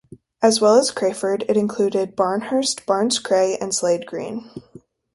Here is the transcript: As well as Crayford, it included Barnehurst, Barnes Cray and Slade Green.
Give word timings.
As 0.41 0.59
well 0.59 0.77
as 0.77 0.89
Crayford, 0.89 1.45
it 1.47 1.55
included 1.55 2.15
Barnehurst, 2.17 2.87
Barnes 2.87 3.19
Cray 3.19 3.55
and 3.61 3.71
Slade 3.71 4.07
Green. 4.07 4.49